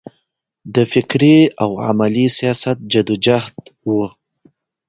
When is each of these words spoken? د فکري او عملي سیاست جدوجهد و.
د 0.75 0.77
فکري 0.93 1.37
او 1.63 1.71
عملي 1.87 2.27
سیاست 2.37 2.77
جدوجهد 2.93 3.57
و. 3.87 3.91